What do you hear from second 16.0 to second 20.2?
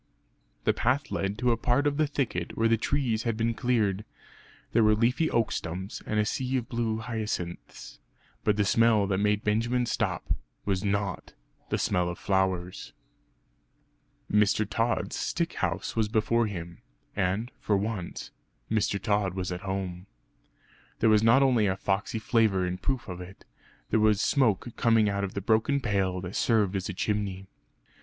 before him and, for once, Mr. Tod was at home.